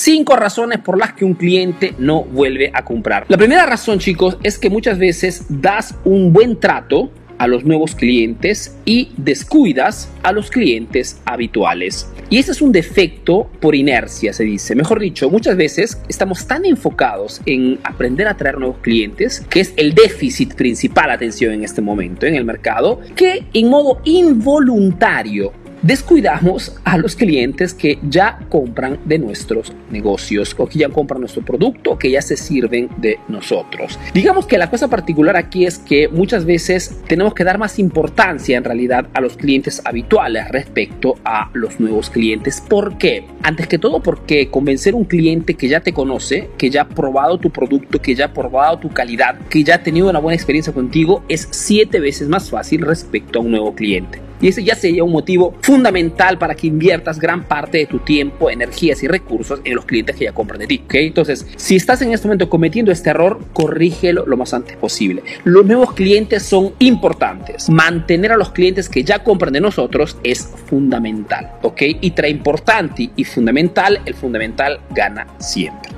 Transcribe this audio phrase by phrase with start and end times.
[0.00, 3.26] cinco razones por las que un cliente no vuelve a comprar.
[3.28, 7.94] La primera razón, chicos, es que muchas veces das un buen trato a los nuevos
[7.94, 12.10] clientes y descuidas a los clientes habituales.
[12.28, 14.74] Y ese es un defecto por inercia, se dice.
[14.74, 19.72] Mejor dicho, muchas veces estamos tan enfocados en aprender a traer nuevos clientes, que es
[19.76, 25.52] el déficit principal, atención, en este momento en el mercado, que en modo involuntario
[25.82, 31.44] descuidamos a los clientes que ya compran de nuestros negocios o que ya compran nuestro
[31.44, 33.98] producto o que ya se sirven de nosotros.
[34.14, 38.56] Digamos que la cosa particular aquí es que muchas veces tenemos que dar más importancia
[38.56, 42.60] en realidad a los clientes habituales respecto a los nuevos clientes.
[42.60, 43.24] ¿Por qué?
[43.42, 46.88] Antes que todo porque convencer a un cliente que ya te conoce, que ya ha
[46.88, 50.36] probado tu producto, que ya ha probado tu calidad, que ya ha tenido una buena
[50.36, 54.29] experiencia contigo es siete veces más fácil respecto a un nuevo cliente.
[54.40, 58.50] Y ese ya sería un motivo fundamental para que inviertas gran parte de tu tiempo,
[58.50, 60.82] energías y recursos en los clientes que ya compran de ti.
[60.84, 61.06] ¿okay?
[61.08, 65.22] Entonces, si estás en este momento cometiendo este error, corrígelo lo más antes posible.
[65.44, 67.68] Los nuevos clientes son importantes.
[67.68, 71.52] Mantener a los clientes que ya compran de nosotros es fundamental.
[71.62, 71.82] ¿ok?
[72.00, 75.90] Y tra importante y fundamental, el fundamental gana siempre.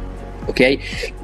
[0.46, 0.60] ¿ok?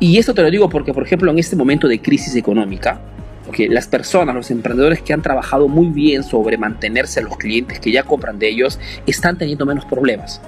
[0.01, 3.01] Y esto te lo digo porque, por ejemplo, en este momento de crisis económica,
[3.49, 7.81] porque las personas, los emprendedores que han trabajado muy bien sobre mantenerse a los clientes
[7.81, 10.43] que ya compran de ellos, están teniendo menos problemas.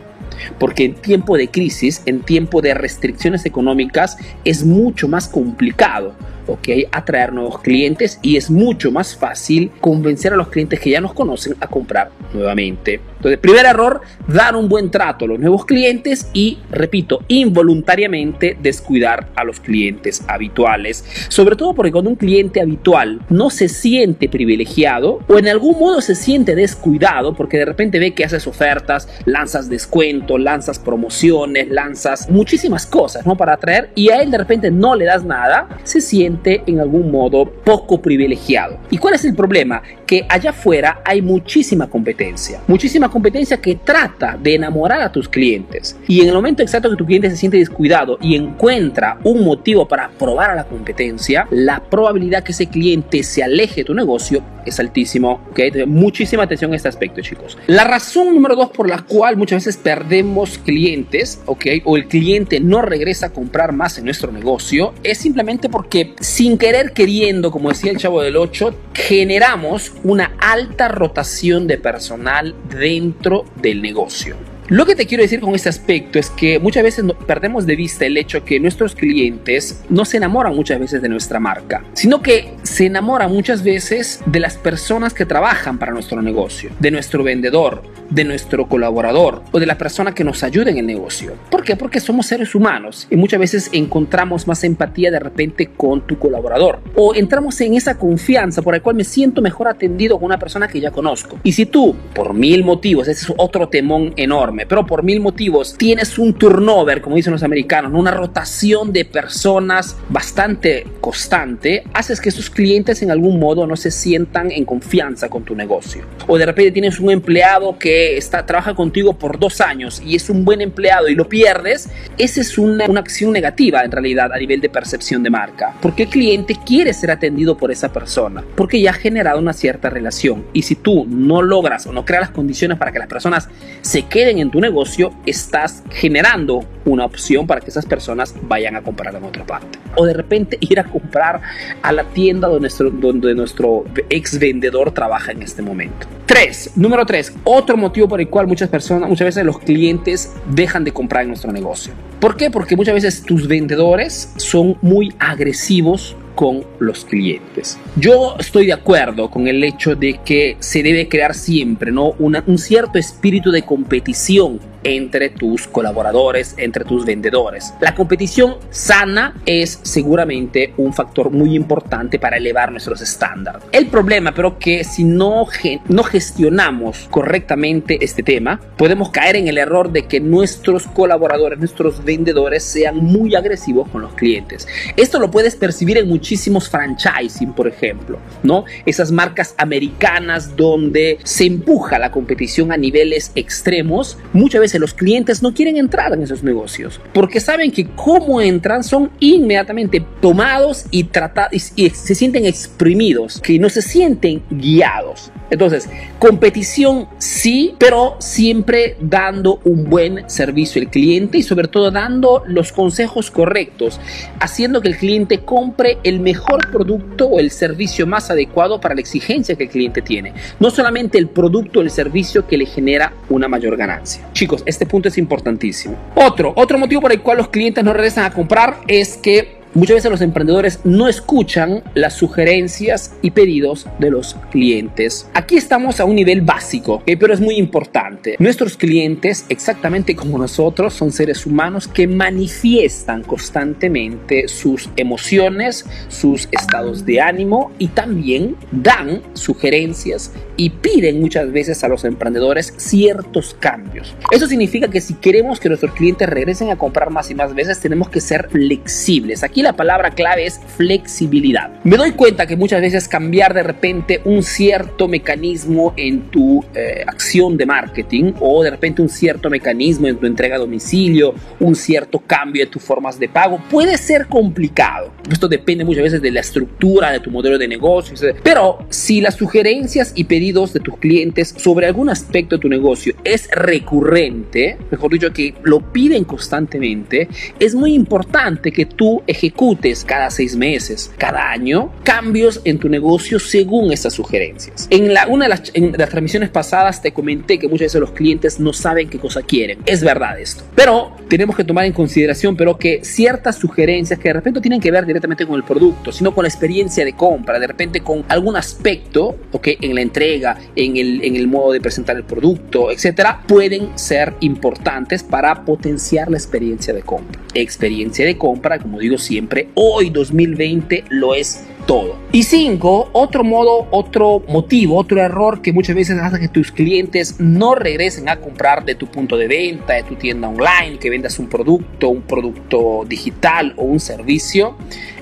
[0.58, 6.14] Porque en tiempo de crisis, en tiempo de restricciones económicas, es mucho más complicado
[6.52, 6.68] ¿ok?
[6.92, 11.12] atraer nuevos clientes y es mucho más fácil convencer a los clientes que ya nos
[11.12, 13.00] conocen a comprar nuevamente.
[13.20, 19.28] Entonces, primer error, dar un buen trato a los nuevos clientes y, repito, involuntariamente descuidar
[19.36, 21.04] a los clientes habituales.
[21.28, 26.00] Sobre todo porque cuando un cliente habitual no se siente privilegiado o en algún modo
[26.00, 32.30] se siente descuidado porque de repente ve que haces ofertas, lanzas descuento, lanzas promociones, lanzas
[32.30, 33.36] muchísimas cosas, ¿no?
[33.36, 37.10] Para atraer y a él de repente no le das nada, se siente en algún
[37.10, 38.78] modo poco privilegiado.
[38.90, 39.82] ¿Y cuál es el problema?
[40.06, 45.96] Que allá afuera hay muchísima competencia, muchísima competencia que trata de enamorar a tus clientes.
[46.06, 49.86] Y en el momento exacto que tu cliente se siente descuidado y encuentra un motivo
[49.86, 54.42] para probar a la competencia, la probabilidad que ese cliente se aleje de tu negocio
[54.64, 55.40] es altísimo.
[55.50, 55.70] ¿okay?
[55.86, 57.58] muchísima atención a este aspecto, chicos.
[57.66, 61.66] La razón número dos por la cual muchas veces perdemos clientes, ¿ok?
[61.84, 66.58] O el cliente no regresa a comprar más en nuestro negocio, es simplemente porque sin
[66.58, 73.44] querer queriendo, como decía el chavo del 8, generamos una alta rotación de personal dentro
[73.56, 74.36] del negocio.
[74.70, 78.06] Lo que te quiero decir con este aspecto es que muchas veces perdemos de vista
[78.06, 82.54] el hecho que nuestros clientes no se enamoran muchas veces de nuestra marca, sino que
[82.62, 87.82] se enamoran muchas veces de las personas que trabajan para nuestro negocio, de nuestro vendedor,
[88.10, 91.34] de nuestro colaborador o de la persona que nos ayuda en el negocio.
[91.50, 91.74] ¿Por qué?
[91.74, 96.80] Porque somos seres humanos y muchas veces encontramos más empatía de repente con tu colaborador
[96.94, 100.68] o entramos en esa confianza por la cual me siento mejor atendido con una persona
[100.68, 101.38] que ya conozco.
[101.42, 105.76] Y si tú, por mil motivos, ese es otro temón enorme, pero por mil motivos
[105.76, 112.28] tienes un turnover, como dicen los americanos, una rotación de personas bastante constante, haces que
[112.28, 116.04] esos clientes en algún modo no se sientan en confianza con tu negocio.
[116.26, 120.30] O de repente tienes un empleado que está, trabaja contigo por dos años y es
[120.30, 121.88] un buen empleado y lo pierdes,
[122.18, 126.04] esa es una, una acción negativa en realidad a nivel de percepción de marca, porque
[126.04, 130.44] el cliente quiere ser atendido por esa persona, porque ya ha generado una cierta relación.
[130.52, 133.48] Y si tú no logras o no creas las condiciones para que las personas
[133.82, 138.82] se queden en tu negocio, estás generando una opción para que esas personas vayan a
[138.82, 139.78] comprar en otra parte.
[139.96, 141.40] O de repente ir a comprar
[141.82, 146.06] a la tienda donde nuestro, donde nuestro ex vendedor trabaja en este momento.
[146.26, 150.84] Tres, número tres, otro motivo por el cual muchas personas, muchas veces los clientes dejan
[150.84, 151.92] de comprar en nuestro negocio.
[152.20, 152.50] ¿Por qué?
[152.50, 157.78] Porque muchas veces tus vendedores son muy agresivos con los clientes.
[157.96, 162.14] Yo estoy de acuerdo con el hecho de que se debe crear siempre ¿no?
[162.18, 167.74] un cierto espíritu de competición entre tus colaboradores, entre tus vendedores.
[167.80, 173.62] La competición sana es seguramente un factor muy importante para elevar nuestros estándares.
[173.72, 175.46] El problema, pero que si no,
[175.88, 182.04] no gestionamos correctamente este tema, podemos caer en el error de que nuestros colaboradores, nuestros
[182.04, 184.66] vendedores sean muy agresivos con los clientes.
[184.96, 188.64] Esto lo puedes percibir en muchísimos franchising, por ejemplo, ¿no?
[188.86, 195.42] Esas marcas americanas donde se empuja la competición a niveles extremos, muchas veces los clientes
[195.42, 201.04] no quieren entrar en esos negocios porque saben que cómo entran son inmediatamente tomados y
[201.04, 205.30] tratados y se sienten exprimidos, que no se sienten guiados.
[205.50, 205.88] Entonces,
[206.18, 212.72] competición sí, pero siempre dando un buen servicio al cliente y sobre todo dando los
[212.72, 214.00] consejos correctos,
[214.38, 219.00] haciendo que el cliente compre el mejor producto o el servicio más adecuado para la
[219.00, 220.34] exigencia que el cliente tiene.
[220.60, 224.28] No solamente el producto o el servicio que le genera una mayor ganancia.
[224.32, 225.96] Chicos, este punto es importantísimo.
[226.14, 229.94] Otro, otro motivo por el cual los clientes no regresan a comprar es que Muchas
[229.94, 235.30] veces los emprendedores no escuchan las sugerencias y pedidos de los clientes.
[235.32, 238.34] Aquí estamos a un nivel básico, pero es muy importante.
[238.40, 247.06] Nuestros clientes, exactamente como nosotros, son seres humanos que manifiestan constantemente sus emociones, sus estados
[247.06, 254.16] de ánimo y también dan sugerencias y piden muchas veces a los emprendedores ciertos cambios.
[254.32, 257.78] Eso significa que si queremos que nuestros clientes regresen a comprar más y más veces,
[257.78, 259.44] tenemos que ser flexibles.
[259.44, 261.70] Aquí la palabra clave es flexibilidad.
[261.84, 267.04] Me doy cuenta que muchas veces cambiar de repente un cierto mecanismo en tu eh,
[267.06, 271.74] acción de marketing o de repente un cierto mecanismo en tu entrega a domicilio, un
[271.74, 275.12] cierto cambio en tus formas de pago puede ser complicado.
[275.30, 278.14] Esto depende muchas veces de la estructura de tu modelo de negocio.
[278.42, 283.14] Pero si las sugerencias y pedidos de tus clientes sobre algún aspecto de tu negocio
[283.24, 287.28] es recurrente, mejor dicho, que lo piden constantemente,
[287.58, 292.88] es muy importante que tú ejecutes ejecutes cada seis meses, cada año, cambios en tu
[292.88, 294.86] negocio según estas sugerencias.
[294.90, 298.12] En la, una de las, en las transmisiones pasadas te comenté que muchas veces los
[298.12, 299.78] clientes no saben qué cosa quieren.
[299.86, 300.64] Es verdad esto.
[300.74, 304.90] Pero tenemos que tomar en consideración pero que ciertas sugerencias que de repente tienen que
[304.90, 308.56] ver directamente con el producto, sino con la experiencia de compra, de repente con algún
[308.56, 313.42] aspecto, okay, en la entrega, en el, en el modo de presentar el producto, etcétera,
[313.46, 317.40] pueden ser importantes para potenciar la experiencia de compra.
[317.54, 322.18] Experiencia de compra, como digo siempre, hoy 2020 lo es todo.
[322.30, 327.40] Y cinco, otro modo, otro motivo, otro error que muchas veces hace que tus clientes
[327.40, 331.38] no regresen a comprar de tu punto de venta, de tu tienda online, que vendas
[331.38, 334.76] un producto, un producto digital o un servicio,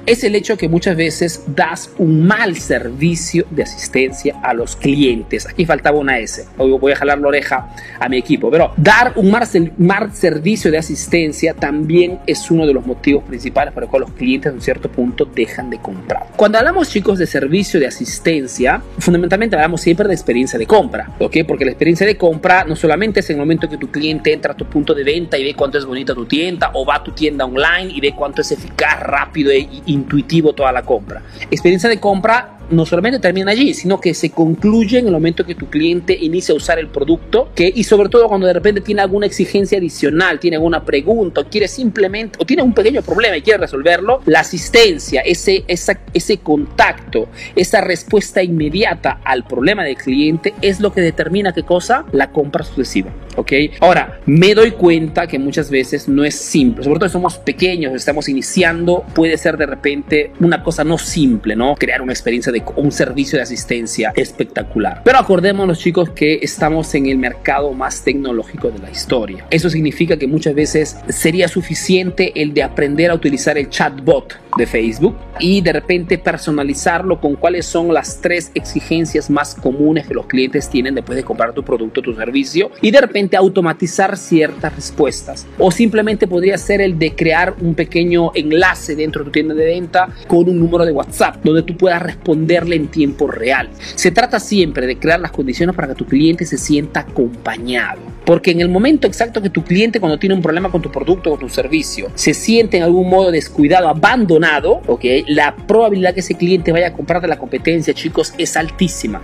[0.05, 5.47] es el hecho que muchas veces das un mal servicio de asistencia a los clientes.
[5.47, 6.45] Aquí faltaba una S.
[6.57, 7.69] Hoy voy a jalar la oreja
[7.99, 8.51] a mi equipo.
[8.51, 9.47] Pero dar un mal,
[9.79, 14.17] mal servicio de asistencia también es uno de los motivos principales por los cuales los
[14.17, 16.27] clientes a un cierto punto dejan de comprar.
[16.37, 21.11] Cuando hablamos, chicos, de servicio de asistencia, fundamentalmente hablamos siempre de experiencia de compra.
[21.19, 21.39] ¿Ok?
[21.47, 24.57] Porque la experiencia de compra no solamente es el momento que tu cliente entra a
[24.57, 27.13] tu punto de venta y ve cuánto es bonita tu tienda o va a tu
[27.13, 31.23] tienda online y ve cuánto es eficaz, rápido e intuitivo toda la compra.
[31.51, 35.55] Experiencia de compra no solamente termina allí, sino que se concluye en el momento que
[35.55, 39.27] tu cliente inicia a usar el producto y sobre todo cuando de repente tiene alguna
[39.27, 43.59] exigencia adicional, tiene alguna pregunta o quiere simplemente o tiene un pequeño problema y quiere
[43.59, 50.81] resolverlo, la asistencia, ese, esa, ese contacto, esa respuesta inmediata al problema del cliente es
[50.81, 53.13] lo que determina qué cosa, la compra sucesiva.
[53.37, 53.53] ¿Ok?
[53.81, 57.95] Ahora, me doy cuenta que muchas veces no es simple, sobre todo si somos pequeños,
[57.95, 61.77] estamos iniciando, puede ser de repente una cosa no simple, ¿no?
[61.77, 65.03] Crear una experiencia de un servicio de asistencia espectacular.
[65.05, 69.47] Pero acordémonos chicos que estamos en el mercado más tecnológico de la historia.
[69.51, 74.67] Eso significa que muchas veces sería suficiente el de aprender a utilizar el chatbot de
[74.67, 80.27] Facebook y de repente personalizarlo con cuáles son las tres exigencias más comunes que los
[80.27, 85.47] clientes tienen después de comprar tu producto tu servicio y de repente automatizar ciertas respuestas
[85.59, 89.65] o simplemente podría ser el de crear un pequeño enlace dentro de tu tienda de
[89.65, 92.03] venta con un número de WhatsApp donde tú puedas
[92.49, 93.69] responderle en tiempo real.
[93.95, 98.01] Se trata siempre de crear las condiciones para que tu cliente se sienta acompañado.
[98.25, 101.33] Porque en el momento exacto que tu cliente cuando tiene un problema con tu producto
[101.33, 105.05] o tu servicio se siente en algún modo descuidado, abandonado, ¿ok?
[105.27, 109.23] La probabilidad que ese cliente vaya a comprar de la competencia, chicos, es altísima.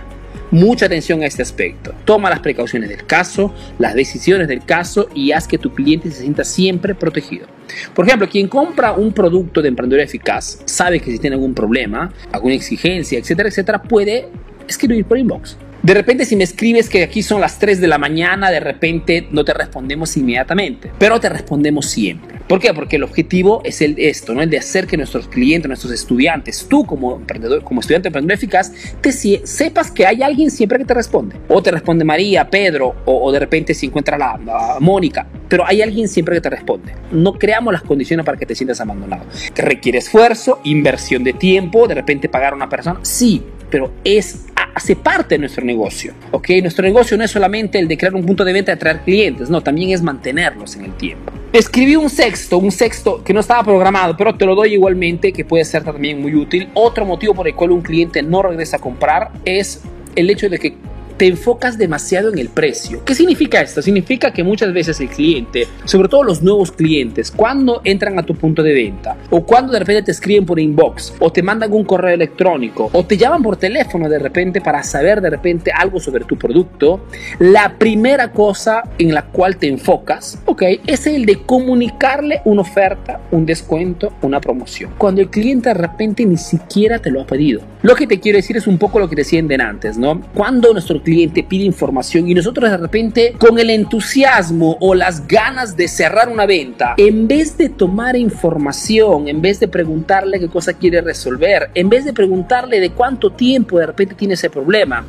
[0.51, 1.93] Mucha atención a este aspecto.
[2.05, 6.21] Toma las precauciones del caso, las decisiones del caso y haz que tu cliente se
[6.21, 7.47] sienta siempre protegido.
[7.93, 12.13] Por ejemplo, quien compra un producto de emprendedor eficaz sabe que si tiene algún problema,
[12.31, 14.29] alguna exigencia, etcétera, etcétera, puede
[14.67, 15.57] escribir por inbox.
[15.85, 19.27] De repente si me escribes que aquí son las 3 de la mañana, de repente
[19.29, 22.39] no te respondemos inmediatamente, pero te respondemos siempre.
[22.47, 22.73] ¿Por qué?
[22.73, 24.41] Porque el objetivo es el esto, ¿no?
[24.41, 28.71] El de hacer que nuestros clientes, nuestros estudiantes, tú como emprendedor, como estudiante emprendedor eficaz,
[28.99, 31.35] te sepas que hay alguien siempre que te responde.
[31.49, 34.39] O te responde María, Pedro, o, de repente se encuentra la,
[34.79, 36.95] Mónica, pero hay alguien siempre que te responde.
[37.11, 39.25] No creamos las condiciones para que te sientas abandonado.
[39.55, 44.44] Requiere esfuerzo, inversión de tiempo, de repente pagar a una persona, sí, pero es
[44.75, 46.13] hace parte de nuestro negocio.
[46.31, 46.49] ¿ok?
[46.61, 49.49] Nuestro negocio no es solamente el de crear un punto de venta y atraer clientes,
[49.49, 51.31] no, también es mantenerlos en el tiempo.
[51.53, 55.45] Escribí un sexto, un sexto que no estaba programado, pero te lo doy igualmente, que
[55.45, 56.69] puede ser también muy útil.
[56.73, 59.81] Otro motivo por el cual un cliente no regresa a comprar es
[60.15, 60.75] el hecho de que
[61.17, 63.03] te enfocas demasiado en el precio.
[63.05, 63.81] ¿Qué significa esto?
[63.81, 68.35] Significa que muchas veces el cliente, sobre todo los nuevos clientes, cuando entran a tu
[68.35, 71.85] punto de venta o cuando de repente te escriben por inbox o te mandan un
[71.85, 76.25] correo electrónico o te llaman por teléfono de repente para saber de repente algo sobre
[76.25, 77.05] tu producto,
[77.39, 83.21] la primera cosa en la cual te enfocas, ok, es el de comunicarle una oferta,
[83.31, 84.91] un descuento, una promoción.
[84.97, 87.61] Cuando el cliente de repente ni siquiera te lo ha pedido.
[87.81, 90.21] Lo que te quiero decir es un poco lo que decían antes, ¿no?
[90.33, 95.77] Cuando nuestro cliente pide información y nosotros de repente con el entusiasmo o las ganas
[95.77, 100.73] de cerrar una venta, en vez de tomar información, en vez de preguntarle qué cosa
[100.73, 105.05] quiere resolver, en vez de preguntarle de cuánto tiempo de repente tiene ese problema,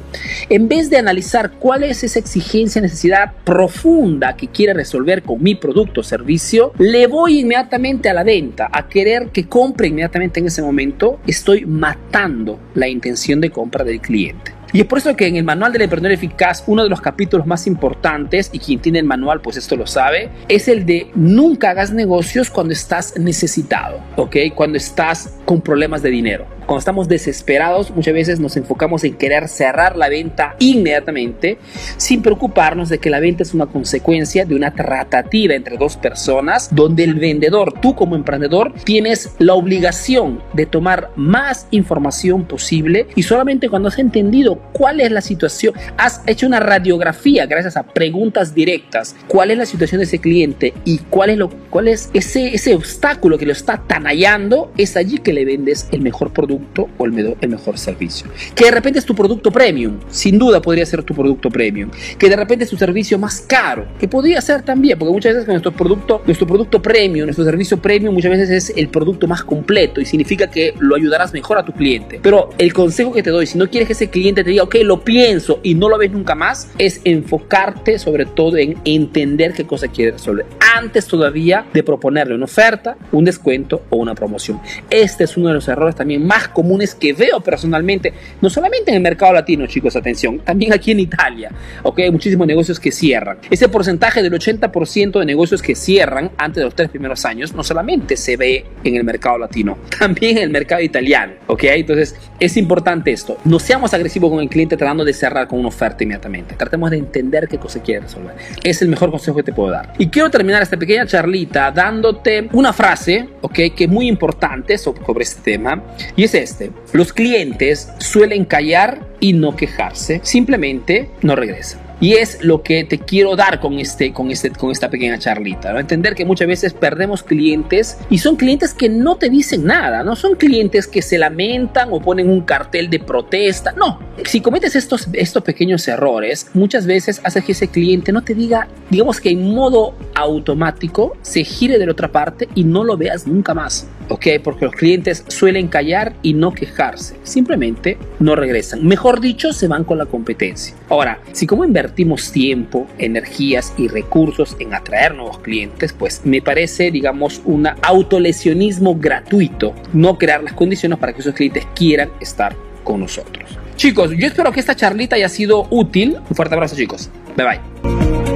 [0.49, 5.57] en vez de analizar cuál es esa exigencia, necesidad profunda que quiere resolver con mi
[5.57, 10.47] producto o servicio, le voy inmediatamente a la venta, a querer que compre inmediatamente en
[10.47, 14.56] ese momento, estoy matando la intención de compra del cliente.
[14.73, 17.47] Y es por eso que en el manual del emprendedor eficaz, uno de los capítulos
[17.47, 21.71] más importantes, y quien tiene el manual pues esto lo sabe, es el de nunca
[21.71, 24.37] hagas negocios cuando estás necesitado, ¿ok?
[24.55, 26.56] Cuando estás con problemas de dinero.
[26.67, 31.59] Cuando estamos desesperados, muchas veces nos enfocamos en querer cerrar la venta inmediatamente,
[31.97, 36.75] sin preocuparnos de que la venta es una consecuencia de una tratativa entre dos personas,
[36.75, 43.23] donde el vendedor, tú como emprendedor, tienes la obligación de tomar más información posible y
[43.23, 48.57] solamente cuando has entendido cuál es la situación, has hecho una radiografía gracias a preguntas
[48.57, 52.57] directas, cuál es la situación de ese cliente y cuál es, lo, cuál es ese,
[52.57, 56.56] ese obstáculo que lo está tanallando, es allí que le vendes el mejor producto
[56.99, 57.13] o el,
[57.49, 58.27] mejor servicio.
[58.55, 61.91] Que de repente es tu producto premium, sin duda podría ser tu producto premium.
[62.19, 65.49] Que de repente es tu servicio más caro, que podría ser también, porque muchas veces
[65.49, 70.01] nuestro producto, nuestro producto premium, nuestro servicio premium muchas veces es el producto más completo
[70.01, 72.21] y significa que lo ayudarás mejor a tu cliente.
[72.23, 74.77] Pero el consejo que te doy, si no quieres que ese cliente te diga, ok,
[74.83, 79.67] lo pienso y no lo ves nunca más, es enfocarte sobre todo en entender qué
[79.67, 80.47] cosa quiere resolver.
[80.77, 84.61] Antes todavía de proponerle una oferta, un descuento o una promoción.
[84.91, 88.97] Este es uno de los errores también más comunes que veo personalmente, no solamente en
[88.97, 91.51] el mercado latino, chicos, atención, también aquí en Italia,
[91.83, 93.39] ok, hay muchísimos negocios que cierran.
[93.49, 97.65] Ese porcentaje del 80% de negocios que cierran antes de los tres primeros años, no
[97.65, 102.55] solamente se ve en el mercado latino, también en el mercado italiano, ok, entonces es
[102.59, 106.55] importante esto, no seamos agresivos con el cliente tratando de cerrar con una oferta inmediatamente,
[106.55, 109.95] tratemos de entender qué cosa quiere resolver, es el mejor consejo que te puedo dar.
[109.97, 115.23] Y quiero terminar esta pequeña charlita dándote una frase, ok, que es muy importante sobre
[115.23, 115.83] este tema,
[116.17, 116.71] y es este.
[116.93, 121.86] Los clientes suelen callar y no quejarse, simplemente no regresan.
[122.01, 125.73] Y es lo que te quiero dar con, este, con, este, con esta pequeña charlita.
[125.73, 125.79] ¿no?
[125.79, 130.15] Entender que muchas veces perdemos clientes y son clientes que no te dicen nada, no
[130.15, 133.73] son clientes que se lamentan o ponen un cartel de protesta.
[133.73, 138.35] No, si cometes estos, estos pequeños errores, muchas veces hace que ese cliente no te
[138.35, 142.97] diga, digamos que en modo automático, se gire de la otra parte y no lo
[142.97, 143.89] veas nunca más.
[144.09, 144.27] ¿Ok?
[144.45, 147.17] Porque los clientes suelen callar y no quejarse.
[147.25, 148.87] Simplemente no regresan.
[148.87, 150.77] Mejor dicho, se van con la competencia.
[150.89, 156.43] Ahora, si como inversor invertimos tiempo, energías y recursos en atraer nuevos clientes, pues me
[156.43, 162.57] parece, digamos, un autolesionismo gratuito no crear las condiciones para que esos clientes quieran estar
[162.83, 163.57] con nosotros.
[163.77, 166.17] Chicos, yo espero que esta charlita haya sido útil.
[166.29, 167.09] Un fuerte abrazo, chicos.
[167.37, 168.36] Bye bye.